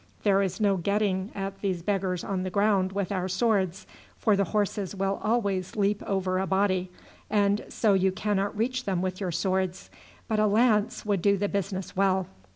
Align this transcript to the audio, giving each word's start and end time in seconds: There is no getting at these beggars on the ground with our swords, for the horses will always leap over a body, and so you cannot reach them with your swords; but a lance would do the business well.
There 0.23 0.41
is 0.41 0.59
no 0.59 0.77
getting 0.77 1.31
at 1.35 1.61
these 1.61 1.83
beggars 1.83 2.23
on 2.23 2.41
the 2.41 2.49
ground 2.49 2.91
with 2.91 3.11
our 3.11 3.29
swords, 3.29 3.85
for 4.17 4.35
the 4.35 4.45
horses 4.45 4.95
will 4.95 5.19
always 5.21 5.75
leap 5.75 6.01
over 6.07 6.39
a 6.39 6.47
body, 6.47 6.89
and 7.29 7.63
so 7.69 7.93
you 7.93 8.11
cannot 8.11 8.57
reach 8.57 8.85
them 8.85 9.03
with 9.03 9.21
your 9.21 9.31
swords; 9.31 9.91
but 10.27 10.39
a 10.39 10.47
lance 10.47 11.05
would 11.05 11.21
do 11.21 11.37
the 11.37 11.47
business 11.47 11.95
well. 11.95 12.25